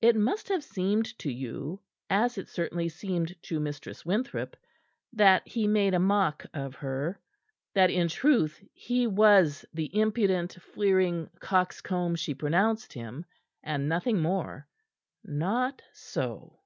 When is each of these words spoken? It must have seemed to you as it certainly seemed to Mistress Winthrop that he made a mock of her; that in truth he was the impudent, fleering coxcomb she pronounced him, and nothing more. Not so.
It 0.00 0.16
must 0.16 0.48
have 0.48 0.64
seemed 0.64 1.18
to 1.18 1.30
you 1.30 1.80
as 2.08 2.38
it 2.38 2.48
certainly 2.48 2.88
seemed 2.88 3.36
to 3.42 3.60
Mistress 3.60 4.02
Winthrop 4.02 4.56
that 5.12 5.46
he 5.46 5.66
made 5.66 5.92
a 5.92 5.98
mock 5.98 6.46
of 6.54 6.76
her; 6.76 7.20
that 7.74 7.90
in 7.90 8.08
truth 8.08 8.64
he 8.72 9.06
was 9.06 9.66
the 9.74 9.94
impudent, 9.94 10.54
fleering 10.58 11.28
coxcomb 11.40 12.14
she 12.16 12.32
pronounced 12.32 12.94
him, 12.94 13.26
and 13.62 13.90
nothing 13.90 14.22
more. 14.22 14.66
Not 15.22 15.82
so. 15.92 16.60